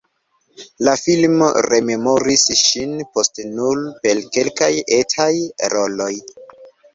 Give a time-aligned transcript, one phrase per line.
[0.85, 5.29] La filmo rememoris ŝin poste nur per kelkaj etaj
[5.77, 6.11] roloj.